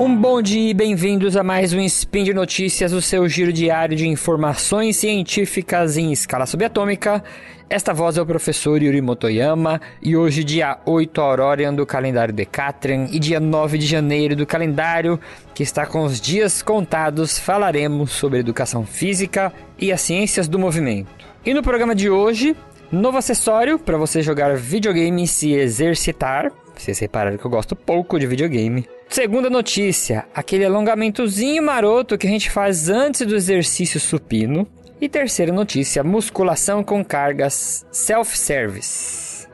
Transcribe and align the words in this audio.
Um 0.00 0.16
bom 0.16 0.40
dia 0.40 0.70
e 0.70 0.72
bem-vindos 0.72 1.36
a 1.36 1.42
mais 1.42 1.74
um 1.74 1.80
Spin 1.80 2.24
de 2.24 2.32
Notícias, 2.32 2.94
o 2.94 3.02
seu 3.02 3.28
giro 3.28 3.52
diário 3.52 3.94
de 3.94 4.08
informações 4.08 4.96
científicas 4.96 5.98
em 5.98 6.10
escala 6.10 6.46
subatômica. 6.46 7.22
Esta 7.68 7.92
voz 7.92 8.16
é 8.16 8.22
o 8.22 8.24
professor 8.24 8.82
Yuri 8.82 9.02
Motoyama 9.02 9.78
e 10.02 10.16
hoje, 10.16 10.42
dia 10.42 10.78
8 10.86 11.20
Aurorian 11.20 11.74
do 11.74 11.84
calendário 11.84 12.32
Decatrian 12.32 13.08
e 13.12 13.18
dia 13.18 13.38
9 13.38 13.76
de 13.76 13.84
janeiro 13.84 14.34
do 14.34 14.46
calendário, 14.46 15.20
que 15.54 15.62
está 15.62 15.84
com 15.84 16.02
os 16.04 16.18
dias 16.18 16.62
contados, 16.62 17.38
falaremos 17.38 18.10
sobre 18.10 18.38
educação 18.38 18.86
física 18.86 19.52
e 19.78 19.92
as 19.92 20.00
ciências 20.00 20.48
do 20.48 20.58
movimento. 20.58 21.10
E 21.44 21.52
no 21.52 21.62
programa 21.62 21.94
de 21.94 22.08
hoje, 22.08 22.56
novo 22.90 23.18
acessório 23.18 23.78
para 23.78 23.98
você 23.98 24.22
jogar 24.22 24.56
videogame 24.56 25.24
e 25.24 25.28
se 25.28 25.52
exercitar. 25.52 26.50
Vocês 26.80 26.98
repararam 26.98 27.36
que 27.36 27.44
eu 27.44 27.50
gosto 27.50 27.76
pouco 27.76 28.18
de 28.18 28.26
videogame. 28.26 28.88
Segunda 29.06 29.50
notícia, 29.50 30.26
aquele 30.34 30.64
alongamentozinho 30.64 31.62
maroto 31.62 32.16
que 32.16 32.26
a 32.26 32.30
gente 32.30 32.50
faz 32.50 32.88
antes 32.88 33.26
do 33.26 33.36
exercício 33.36 34.00
supino. 34.00 34.66
E 34.98 35.06
terceira 35.06 35.52
notícia, 35.52 36.02
musculação 36.02 36.82
com 36.82 37.04
cargas 37.04 37.86
self-service. 37.92 39.46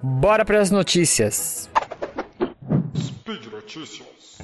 Bora 0.00 0.44
para 0.44 0.60
as 0.60 0.70
notícias. 0.70 1.68
Speed 2.96 3.46
Notícias. 3.46 4.38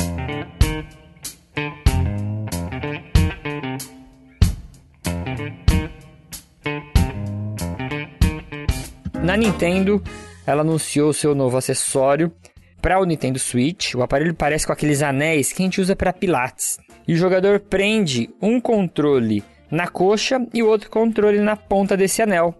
Na 9.22 9.36
Nintendo, 9.36 10.02
ela 10.46 10.62
anunciou 10.62 11.12
seu 11.12 11.34
novo 11.34 11.56
acessório 11.56 12.32
para 12.80 13.00
o 13.00 13.04
Nintendo 13.04 13.38
Switch. 13.38 13.94
O 13.94 14.02
aparelho 14.02 14.34
parece 14.34 14.66
com 14.66 14.72
aqueles 14.72 15.02
anéis 15.02 15.52
que 15.52 15.62
a 15.62 15.66
gente 15.66 15.80
usa 15.80 15.96
para 15.96 16.12
pilates. 16.12 16.78
E 17.08 17.14
o 17.14 17.16
jogador 17.16 17.60
prende 17.60 18.30
um 18.40 18.60
controle 18.60 19.42
na 19.70 19.88
coxa 19.88 20.46
e 20.52 20.62
o 20.62 20.68
outro 20.68 20.90
controle 20.90 21.38
na 21.38 21.56
ponta 21.56 21.96
desse 21.96 22.22
anel. 22.22 22.54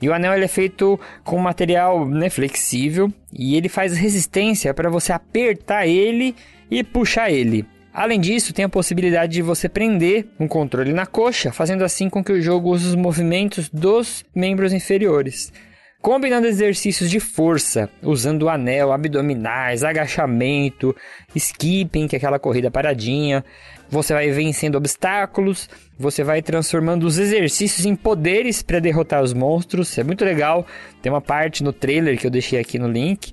E 0.00 0.08
o 0.08 0.14
anel 0.14 0.32
é 0.32 0.48
feito 0.48 0.98
com 1.22 1.38
material 1.38 2.06
né, 2.06 2.28
flexível 2.28 3.12
e 3.32 3.56
ele 3.56 3.68
faz 3.68 3.96
resistência 3.96 4.74
para 4.74 4.90
você 4.90 5.12
apertar 5.12 5.86
ele 5.86 6.34
e 6.70 6.82
puxar 6.82 7.30
ele. 7.30 7.66
Além 7.92 8.20
disso, 8.20 8.52
tem 8.52 8.64
a 8.64 8.68
possibilidade 8.68 9.34
de 9.34 9.42
você 9.42 9.68
prender 9.68 10.26
um 10.38 10.48
controle 10.48 10.92
na 10.92 11.06
coxa, 11.06 11.52
fazendo 11.52 11.84
assim 11.84 12.10
com 12.10 12.24
que 12.24 12.32
o 12.32 12.42
jogo 12.42 12.70
use 12.70 12.88
os 12.88 12.96
movimentos 12.96 13.68
dos 13.68 14.24
membros 14.34 14.72
inferiores. 14.72 15.52
Combinando 16.04 16.46
exercícios 16.46 17.10
de 17.10 17.18
força, 17.18 17.88
usando 18.02 18.50
anel, 18.50 18.92
abdominais, 18.92 19.82
agachamento, 19.82 20.94
skipping, 21.34 22.06
que 22.06 22.14
é 22.14 22.18
aquela 22.18 22.38
corrida 22.38 22.70
paradinha. 22.70 23.42
Você 23.88 24.12
vai 24.12 24.30
vencendo 24.30 24.74
obstáculos, 24.74 25.66
você 25.98 26.22
vai 26.22 26.42
transformando 26.42 27.04
os 27.04 27.18
exercícios 27.18 27.86
em 27.86 27.96
poderes 27.96 28.60
para 28.60 28.80
derrotar 28.80 29.22
os 29.22 29.32
monstros. 29.32 29.96
É 29.96 30.04
muito 30.04 30.26
legal. 30.26 30.66
Tem 31.00 31.10
uma 31.10 31.22
parte 31.22 31.64
no 31.64 31.72
trailer 31.72 32.18
que 32.18 32.26
eu 32.26 32.30
deixei 32.30 32.58
aqui 32.58 32.78
no 32.78 32.86
link. 32.86 33.32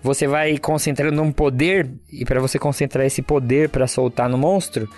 Você 0.00 0.28
vai 0.28 0.58
concentrando 0.58 1.20
um 1.20 1.32
poder 1.32 1.90
e 2.08 2.24
para 2.24 2.40
você 2.40 2.56
concentrar 2.56 3.04
esse 3.04 3.20
poder 3.20 3.68
para 3.68 3.88
soltar 3.88 4.28
no 4.28 4.38
monstro, 4.38 4.88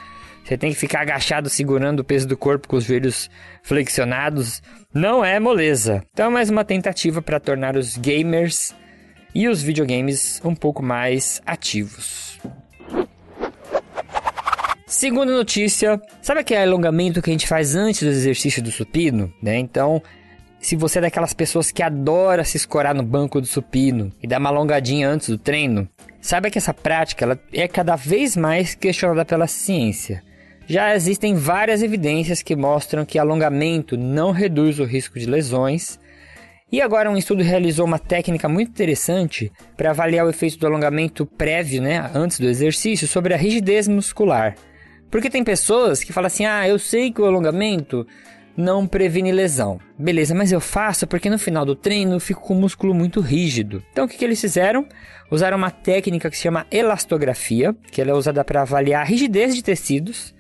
você 0.45 0.59
tem 0.59 0.71
que 0.71 0.79
ficar 0.79 1.01
agachado 1.01 1.49
segurando 1.49 2.01
o 2.01 2.05
peso 2.05 2.29
do 2.29 2.37
corpo 2.37 2.69
com 2.69 2.77
os 2.77 2.85
joelhos 2.85 3.31
flexionados. 3.63 4.63
Não 4.93 5.25
é 5.25 5.41
moleza. 5.41 6.03
Então 6.13 6.27
é 6.27 6.29
mais 6.29 6.51
uma 6.51 6.65
tentativa 6.65 7.23
para 7.23 7.41
tornar 7.41 7.77
os 7.77 7.97
gamers 7.97 8.75
e 9.35 9.49
os 9.49 9.63
videogames 9.63 10.43
um 10.45 10.55
pouco 10.55 10.83
mais 10.83 11.41
ativos. 11.47 12.39
Segunda 14.87 15.33
notícia, 15.33 16.01
sabe 16.21 16.41
aquele 16.41 16.63
alongamento 16.63 17.23
que 17.23 17.31
a 17.31 17.33
gente 17.33 17.49
faz 17.49 17.75
antes 17.75 18.03
do 18.03 18.11
exercício 18.11 18.63
do 18.63 18.71
supino, 18.71 19.33
né? 19.43 19.59
Então, 19.59 20.01
se 20.61 20.77
você 20.77 20.99
é 20.99 21.03
daquelas 21.03 21.33
pessoas 21.33 21.73
que 21.73 21.83
adora 21.83 22.45
se 22.45 22.59
escorar 22.59 22.95
no 22.95 23.03
banco 23.03 23.41
do 23.41 23.47
supino 23.47 24.13
e 24.23 24.29
dar 24.29 24.39
uma 24.39 24.51
alongadinha 24.51 25.09
antes 25.09 25.31
do 25.31 25.39
treino, 25.39 25.89
saiba 26.21 26.51
que 26.51 26.59
essa 26.59 26.75
prática 26.75 27.25
ela 27.25 27.41
é 27.51 27.67
cada 27.67 27.97
vez 27.97 28.37
mais 28.37 28.75
questionada 28.75 29.25
pela 29.25 29.47
ciência. 29.47 30.23
Já 30.67 30.95
existem 30.95 31.35
várias 31.35 31.83
evidências 31.83 32.41
que 32.41 32.57
mostram 32.57 33.05
que 33.05 33.19
alongamento 33.19 33.99
não 33.99 34.31
reduz 34.31 34.79
o 34.79 34.85
risco 34.85 35.19
de 35.19 35.27
lesões. 35.27 35.99
E 36.73 36.81
agora 36.81 37.11
um 37.11 37.19
estudo 37.19 37.43
realizou 37.43 37.85
uma 37.85 37.99
técnica 37.99 38.49
muito 38.49 38.71
interessante 38.71 39.53
para 39.77 39.91
avaliar 39.91 40.25
o 40.25 40.31
efeito 40.31 40.59
do 40.59 40.67
alongamento 40.67 41.27
prévio, 41.27 41.83
né, 41.83 42.11
antes 42.15 42.41
do 42.41 42.49
exercício, 42.49 43.07
sobre 43.07 43.35
a 43.35 43.37
rigidez 43.37 43.87
muscular. 43.87 44.55
Porque 45.11 45.29
tem 45.29 45.45
pessoas 45.45 46.03
que 46.03 46.15
falam 46.15 46.27
assim: 46.27 46.47
"Ah, 46.47 46.67
eu 46.67 46.79
sei 46.79 47.13
que 47.13 47.21
o 47.21 47.27
alongamento 47.27 48.07
não 48.57 48.87
previne 48.87 49.33
lesão. 49.33 49.79
Beleza, 49.99 50.35
mas 50.35 50.51
eu 50.51 50.61
faço 50.61 51.07
porque 51.07 51.29
no 51.29 51.39
final 51.39 51.65
do 51.67 51.77
treino 51.77 52.15
eu 52.15 52.21
fico 52.21 52.41
com 52.41 52.55
o 52.55 52.61
músculo 52.61 52.95
muito 52.95 53.21
rígido. 53.21 53.83
Então 53.93 54.07
o 54.07 54.09
que, 54.09 54.17
que 54.17 54.25
eles 54.25 54.41
fizeram? 54.41 54.87
Usaram 55.31 55.59
uma 55.59 55.71
técnica 55.71 56.31
que 56.31 56.37
se 56.37 56.45
chama 56.45 56.67
elastografia, 56.71 57.75
que 57.91 58.01
ela 58.01 58.13
é 58.13 58.15
usada 58.15 58.45
para 58.45 58.63
avaliar 58.63 59.03
a 59.03 59.05
rigidez 59.05 59.55
de 59.55 59.63
tecidos 59.63 60.35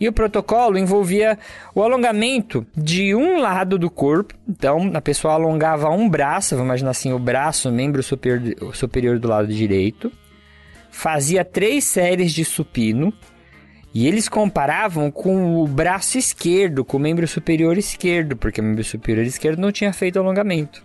e 0.00 0.08
o 0.08 0.12
protocolo 0.12 0.78
envolvia 0.78 1.38
o 1.74 1.82
alongamento 1.82 2.66
de 2.76 3.14
um 3.14 3.38
lado 3.40 3.78
do 3.78 3.90
corpo. 3.90 4.34
Então, 4.48 4.90
a 4.94 5.00
pessoa 5.00 5.34
alongava 5.34 5.88
um 5.90 6.08
braço, 6.08 6.54
vamos 6.54 6.68
imaginar 6.68 6.90
assim, 6.90 7.12
o 7.12 7.18
braço, 7.18 7.68
o 7.68 7.72
membro 7.72 8.02
superior, 8.02 8.74
superior 8.74 9.18
do 9.18 9.28
lado 9.28 9.48
direito. 9.48 10.12
Fazia 10.90 11.44
três 11.44 11.84
séries 11.84 12.32
de 12.32 12.44
supino. 12.44 13.12
E 13.92 14.08
eles 14.08 14.28
comparavam 14.28 15.08
com 15.08 15.62
o 15.62 15.68
braço 15.68 16.18
esquerdo, 16.18 16.84
com 16.84 16.96
o 16.96 17.00
membro 17.00 17.28
superior 17.28 17.78
esquerdo, 17.78 18.36
porque 18.36 18.60
o 18.60 18.64
membro 18.64 18.82
superior 18.82 19.24
esquerdo 19.24 19.60
não 19.60 19.70
tinha 19.70 19.92
feito 19.92 20.18
alongamento. 20.18 20.82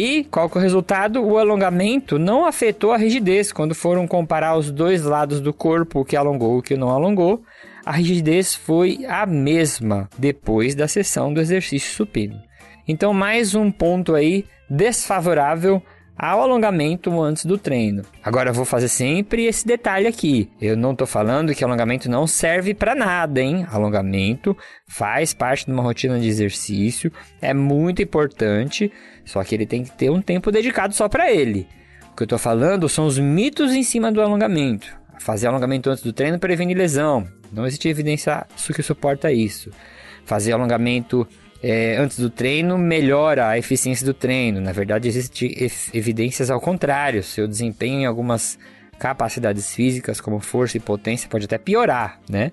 E 0.00 0.24
qual 0.24 0.48
que 0.48 0.56
é 0.56 0.60
o 0.60 0.62
resultado? 0.62 1.22
O 1.22 1.36
alongamento 1.36 2.18
não 2.18 2.46
afetou 2.46 2.90
a 2.90 2.96
rigidez 2.96 3.52
quando 3.52 3.74
foram 3.74 4.08
comparar 4.08 4.56
os 4.56 4.70
dois 4.70 5.02
lados 5.04 5.42
do 5.42 5.52
corpo, 5.52 6.00
o 6.00 6.04
que 6.06 6.16
alongou 6.16 6.56
e 6.56 6.58
o 6.60 6.62
que 6.62 6.74
não 6.74 6.88
alongou 6.88 7.44
a 7.84 7.92
rigidez 7.92 8.54
foi 8.54 9.04
a 9.06 9.26
mesma 9.26 10.08
depois 10.18 10.74
da 10.74 10.86
sessão 10.88 11.34
do 11.34 11.40
exercício 11.40 11.94
supino. 11.94 12.40
Então, 12.86 13.12
mais 13.12 13.54
um 13.54 13.70
ponto 13.70 14.14
aí 14.14 14.44
desfavorável 14.70 15.82
ao 16.22 16.42
alongamento 16.42 17.18
antes 17.22 17.46
do 17.46 17.56
treino. 17.56 18.02
Agora 18.22 18.50
eu 18.50 18.54
vou 18.54 18.66
fazer 18.66 18.88
sempre 18.88 19.46
esse 19.46 19.66
detalhe 19.66 20.06
aqui. 20.06 20.50
Eu 20.60 20.76
não 20.76 20.92
estou 20.92 21.06
falando 21.06 21.54
que 21.54 21.64
alongamento 21.64 22.10
não 22.10 22.26
serve 22.26 22.74
para 22.74 22.94
nada, 22.94 23.40
hein? 23.40 23.66
Alongamento 23.70 24.54
faz 24.86 25.32
parte 25.32 25.64
de 25.64 25.72
uma 25.72 25.82
rotina 25.82 26.20
de 26.20 26.28
exercício, 26.28 27.10
é 27.40 27.54
muito 27.54 28.02
importante, 28.02 28.92
só 29.24 29.42
que 29.42 29.54
ele 29.54 29.64
tem 29.64 29.82
que 29.82 29.92
ter 29.92 30.10
um 30.10 30.20
tempo 30.20 30.52
dedicado 30.52 30.94
só 30.94 31.08
para 31.08 31.32
ele. 31.32 31.66
O 32.12 32.16
que 32.16 32.22
eu 32.22 32.26
estou 32.26 32.38
falando 32.38 32.86
são 32.86 33.06
os 33.06 33.18
mitos 33.18 33.72
em 33.72 33.82
cima 33.82 34.12
do 34.12 34.20
alongamento. 34.20 34.94
Fazer 35.18 35.46
alongamento 35.46 35.88
antes 35.88 36.04
do 36.04 36.12
treino 36.12 36.38
previne 36.38 36.74
lesão. 36.74 37.26
Não 37.50 37.66
existe 37.66 37.88
evidência 37.88 38.46
que 38.74 38.82
suporta 38.82 39.32
isso. 39.32 39.70
Fazer 40.26 40.52
alongamento 40.52 41.26
é, 41.62 41.96
antes 41.96 42.18
do 42.18 42.30
treino 42.30 42.78
melhora 42.78 43.48
a 43.48 43.58
eficiência 43.58 44.04
do 44.06 44.14
treino. 44.14 44.60
Na 44.60 44.72
verdade, 44.72 45.08
existem 45.08 45.54
evidências 45.92 46.50
ao 46.50 46.60
contrário. 46.60 47.22
Seu 47.22 47.46
desempenho 47.46 48.00
em 48.00 48.06
algumas 48.06 48.58
capacidades 48.98 49.74
físicas, 49.74 50.20
como 50.20 50.40
força 50.40 50.76
e 50.76 50.80
potência, 50.80 51.28
pode 51.28 51.44
até 51.44 51.58
piorar, 51.58 52.18
né? 52.28 52.52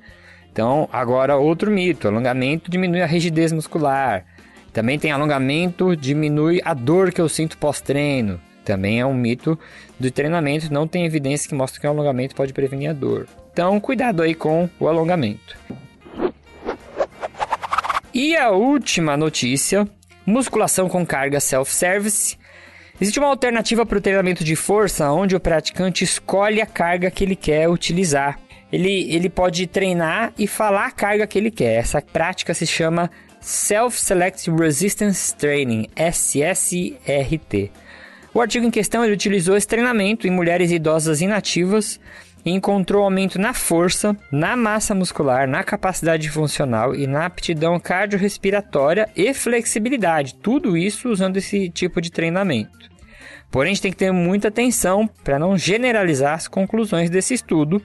Então, 0.51 0.90
agora 0.91 1.38
outro 1.38 1.72
mito: 1.72 2.07
alongamento 2.07 2.69
diminui 2.69 3.01
a 3.01 3.06
rigidez 3.06 3.51
muscular. 3.51 4.25
Também 4.74 5.00
tem 5.00 5.12
alongamento 5.12 5.95
diminui 5.95 6.62
a 6.63 6.74
dor 6.74 7.12
que 7.12 7.21
eu 7.21 7.30
sinto 7.30 7.57
pós-treino. 7.57 8.39
Também 8.63 9.00
é 9.00 9.06
um 9.06 9.13
mito 9.13 9.57
do 9.98 10.12
treinamento, 10.12 10.71
não 10.71 10.88
tem 10.88 11.06
evidência 11.06 11.48
que 11.48 11.56
mostra 11.56 11.80
que 11.80 11.88
o 11.88 11.89
alongamento 11.89 12.36
pode 12.36 12.54
prevenir 12.54 12.89
a 12.89 12.94
dor. 12.94 13.25
Então, 13.54 13.80
cuidado 13.80 14.21
aí 14.21 14.36
com 14.36 14.69
o 14.80 14.88
alongamento. 14.88 15.57
E 18.18 18.36
a 18.36 18.50
última 18.50 19.16
notícia: 19.16 19.88
musculação 20.25 20.90
com 20.90 21.06
carga 21.06 21.40
self-service. 21.40 22.36
Existe 23.00 23.19
uma 23.19 23.28
alternativa 23.28 23.86
para 23.86 24.00
o 24.00 24.02
treinamento 24.02 24.44
de 24.44 24.56
força 24.56 25.12
onde 25.12 25.36
o 25.36 25.40
praticante 25.40 26.04
escolhe 26.04 26.60
a 26.60 26.66
carga 26.66 27.12
que 27.12 27.24
ele 27.24 27.36
quer 27.36 27.69
utilizar. 27.69 28.40
Ele, 28.74 29.14
ele 29.14 29.30
pode 29.30 29.68
treinar 29.68 30.34
e 30.36 30.48
falar 30.48 30.88
a 30.88 30.92
carga 30.92 31.28
que 31.28 31.38
ele 31.38 31.52
quer. 31.52 31.75
Essa 31.75 32.02
prática 32.02 32.56
se 32.56 32.66
chama 32.66 33.12
Self-Select 33.40 34.50
Resistance 34.50 35.36
Training, 35.36 35.88
SSRT. 35.96 37.72
O 38.34 38.42
artigo 38.42 38.66
em 38.66 38.72
questão 38.72 39.04
ele 39.04 39.14
utilizou 39.14 39.56
esse 39.56 39.68
treinamento 39.68 40.25
em 40.28 40.31
mulheres 40.31 40.72
idosas 40.72 41.22
inativas 41.22 42.00
encontrou 42.51 43.03
aumento 43.03 43.39
na 43.39 43.53
força, 43.53 44.15
na 44.31 44.55
massa 44.55 44.94
muscular, 44.94 45.47
na 45.47 45.63
capacidade 45.63 46.29
funcional 46.29 46.95
e 46.95 47.07
na 47.07 47.25
aptidão 47.25 47.79
cardiorrespiratória 47.79 49.09
e 49.15 49.33
flexibilidade. 49.33 50.35
Tudo 50.35 50.77
isso 50.77 51.09
usando 51.09 51.38
esse 51.38 51.69
tipo 51.69 52.01
de 52.01 52.11
treinamento. 52.11 52.89
Porém, 53.49 53.71
a 53.71 53.73
gente 53.73 53.81
tem 53.81 53.91
que 53.91 53.97
ter 53.97 54.11
muita 54.11 54.49
atenção 54.49 55.07
para 55.23 55.39
não 55.39 55.57
generalizar 55.57 56.33
as 56.33 56.47
conclusões 56.47 57.09
desse 57.09 57.33
estudo, 57.33 57.81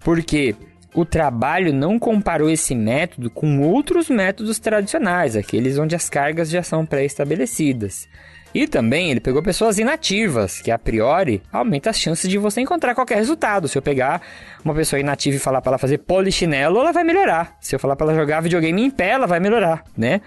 Porque 0.00 0.54
o 0.94 1.04
trabalho 1.04 1.72
não 1.72 1.98
comparou 1.98 2.48
esse 2.48 2.74
método 2.74 3.30
com 3.30 3.60
outros 3.60 4.08
métodos 4.08 4.58
tradicionais, 4.58 5.36
aqueles 5.36 5.78
onde 5.78 5.94
as 5.94 6.08
cargas 6.08 6.48
já 6.48 6.62
são 6.62 6.86
pré-estabelecidas. 6.86 8.08
E 8.54 8.66
também 8.66 9.10
ele 9.10 9.20
pegou 9.20 9.42
pessoas 9.42 9.78
inativas, 9.78 10.60
que 10.60 10.70
a 10.70 10.78
priori 10.78 11.42
aumenta 11.52 11.90
as 11.90 11.98
chances 11.98 12.28
de 12.28 12.38
você 12.38 12.60
encontrar 12.60 12.94
qualquer 12.94 13.16
resultado. 13.16 13.68
Se 13.68 13.76
eu 13.76 13.82
pegar 13.82 14.22
uma 14.64 14.74
pessoa 14.74 14.98
inativa 14.98 15.36
e 15.36 15.40
falar 15.40 15.60
para 15.60 15.72
ela 15.72 15.78
fazer 15.78 15.98
polichinelo, 15.98 16.78
ela 16.78 16.92
vai 16.92 17.04
melhorar. 17.04 17.56
Se 17.60 17.74
eu 17.74 17.78
falar 17.78 17.94
para 17.94 18.06
ela 18.06 18.14
jogar 18.14 18.40
videogame 18.40 18.82
em 18.82 18.90
pé, 18.90 19.10
ela 19.10 19.26
vai 19.26 19.38
melhorar, 19.38 19.84
né? 19.96 20.20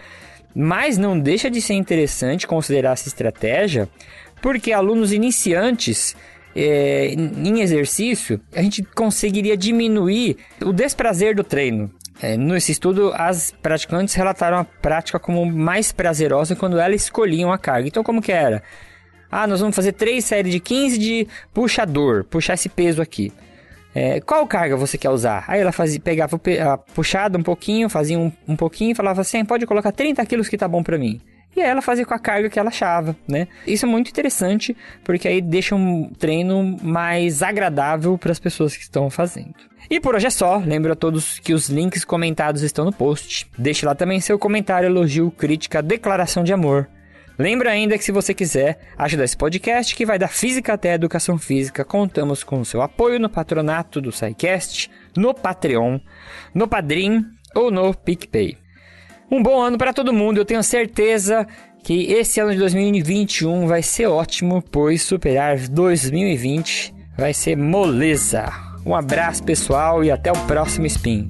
Mas 0.55 0.97
não 0.97 1.19
deixa 1.19 1.49
de 1.49 1.61
ser 1.61 1.73
interessante 1.73 2.45
considerar 2.45 2.91
essa 2.91 3.07
estratégia, 3.07 3.89
porque 4.41 4.71
alunos 4.71 5.13
iniciantes 5.13 6.15
é, 6.55 7.13
em 7.13 7.61
exercício, 7.61 8.39
a 8.53 8.61
gente 8.61 8.83
conseguiria 8.83 9.55
diminuir 9.55 10.37
o 10.61 10.73
desprazer 10.73 11.35
do 11.35 11.43
treino. 11.43 11.89
É, 12.21 12.37
nesse 12.37 12.71
estudo, 12.71 13.11
as 13.15 13.51
praticantes 13.51 14.13
relataram 14.13 14.57
a 14.57 14.63
prática 14.63 15.19
como 15.19 15.43
mais 15.45 15.91
prazerosa 15.91 16.55
quando 16.55 16.79
elas 16.79 17.01
escolhiam 17.01 17.51
a 17.51 17.57
carga. 17.57 17.87
Então, 17.87 18.03
como 18.03 18.21
que 18.21 18.31
era? 18.31 18.61
Ah, 19.31 19.47
nós 19.47 19.59
vamos 19.59 19.75
fazer 19.75 19.93
três 19.93 20.25
séries 20.25 20.53
de 20.53 20.59
15 20.59 20.97
de 20.99 21.27
puxador, 21.53 22.23
puxar 22.25 22.53
esse 22.53 22.69
peso 22.69 23.01
aqui. 23.01 23.33
É, 23.95 24.21
qual 24.21 24.45
carga 24.45 24.75
você 24.77 24.97
quer 24.97 25.09
usar? 25.09 25.43
Aí 25.47 25.59
ela 25.59 25.71
fazia, 25.71 25.99
pegava 25.99 26.39
a 26.69 26.77
puxada 26.77 27.37
um 27.37 27.43
pouquinho, 27.43 27.89
fazia 27.89 28.19
um, 28.19 28.31
um 28.47 28.55
pouquinho 28.55 28.91
e 28.91 28.95
falava 28.95 29.21
assim: 29.21 29.43
pode 29.43 29.65
colocar 29.65 29.91
30 29.91 30.25
quilos 30.25 30.47
que 30.47 30.57
tá 30.57 30.67
bom 30.67 30.83
para 30.83 30.97
mim. 30.97 31.19
E 31.55 31.59
ela 31.59 31.81
fazia 31.81 32.05
com 32.05 32.13
a 32.13 32.19
carga 32.19 32.49
que 32.49 32.57
ela 32.57 32.69
achava, 32.69 33.15
né? 33.27 33.47
Isso 33.67 33.85
é 33.85 33.89
muito 33.89 34.09
interessante, 34.09 34.75
porque 35.03 35.27
aí 35.27 35.41
deixa 35.41 35.75
um 35.75 36.09
treino 36.09 36.77
mais 36.81 37.43
agradável 37.43 38.17
para 38.17 38.31
as 38.31 38.39
pessoas 38.39 38.75
que 38.75 38.83
estão 38.83 39.09
fazendo. 39.09 39.55
E 39.89 39.99
por 39.99 40.15
hoje 40.15 40.27
é 40.27 40.29
só. 40.29 40.57
Lembro 40.57 40.93
a 40.93 40.95
todos 40.95 41.39
que 41.39 41.53
os 41.53 41.69
links 41.69 42.05
comentados 42.05 42.61
estão 42.61 42.85
no 42.85 42.93
post. 42.93 43.49
Deixe 43.57 43.85
lá 43.85 43.93
também 43.93 44.21
seu 44.21 44.39
comentário, 44.39 44.87
elogio, 44.87 45.29
crítica, 45.31 45.81
declaração 45.81 46.43
de 46.43 46.53
amor. 46.53 46.89
Lembra 47.37 47.71
ainda 47.71 47.97
que 47.97 48.03
se 48.03 48.11
você 48.11 48.33
quiser 48.33 48.79
ajudar 48.97 49.23
esse 49.23 49.35
podcast, 49.35 49.95
que 49.95 50.05
vai 50.05 50.19
da 50.19 50.27
física 50.27 50.73
até 50.73 50.91
a 50.91 50.95
educação 50.95 51.37
física, 51.37 51.83
contamos 51.83 52.43
com 52.43 52.59
o 52.59 52.65
seu 52.65 52.81
apoio 52.81 53.19
no 53.19 53.29
patronato 53.29 53.99
do 53.99 54.11
SciCast, 54.11 54.91
no 55.17 55.33
Patreon, 55.33 55.99
no 56.53 56.67
Padrim 56.67 57.25
ou 57.55 57.71
no 57.71 57.93
PicPay. 57.93 58.60
Um 59.33 59.41
bom 59.41 59.61
ano 59.61 59.77
para 59.77 59.93
todo 59.93 60.11
mundo. 60.11 60.39
Eu 60.39 60.45
tenho 60.45 60.61
certeza 60.61 61.47
que 61.81 62.11
esse 62.11 62.41
ano 62.41 62.51
de 62.51 62.57
2021 62.57 63.65
vai 63.65 63.81
ser 63.81 64.07
ótimo, 64.07 64.61
pois 64.61 65.03
superar 65.03 65.57
2020 65.69 66.93
vai 67.17 67.33
ser 67.33 67.55
moleza. 67.55 68.51
Um 68.85 68.93
abraço 68.93 69.41
pessoal 69.41 70.03
e 70.03 70.11
até 70.11 70.29
o 70.33 70.47
próximo 70.47 70.85
spin. 70.85 71.29